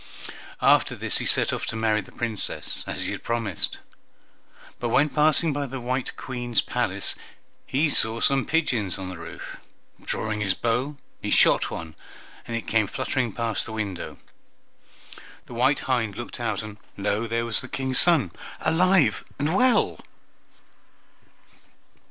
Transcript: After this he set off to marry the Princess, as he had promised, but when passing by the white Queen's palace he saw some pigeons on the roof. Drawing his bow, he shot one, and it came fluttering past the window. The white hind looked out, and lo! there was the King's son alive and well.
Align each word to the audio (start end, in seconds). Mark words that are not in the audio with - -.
After 0.63 0.95
this 0.95 1.19
he 1.19 1.27
set 1.27 1.53
off 1.53 1.67
to 1.67 1.75
marry 1.75 2.01
the 2.01 2.11
Princess, 2.11 2.83
as 2.87 3.03
he 3.03 3.11
had 3.11 3.21
promised, 3.21 3.77
but 4.79 4.89
when 4.89 5.09
passing 5.09 5.53
by 5.53 5.67
the 5.67 5.79
white 5.79 6.17
Queen's 6.17 6.59
palace 6.59 7.13
he 7.67 7.87
saw 7.91 8.19
some 8.19 8.47
pigeons 8.47 8.97
on 8.97 9.09
the 9.09 9.17
roof. 9.19 9.57
Drawing 10.01 10.41
his 10.41 10.55
bow, 10.55 10.97
he 11.21 11.29
shot 11.29 11.69
one, 11.69 11.93
and 12.47 12.57
it 12.57 12.65
came 12.65 12.87
fluttering 12.87 13.31
past 13.31 13.67
the 13.67 13.73
window. 13.73 14.17
The 15.45 15.53
white 15.53 15.81
hind 15.81 16.15
looked 16.15 16.39
out, 16.39 16.63
and 16.63 16.77
lo! 16.97 17.27
there 17.27 17.45
was 17.45 17.59
the 17.61 17.67
King's 17.67 17.99
son 17.99 18.31
alive 18.59 19.23
and 19.37 19.53
well. 19.53 19.99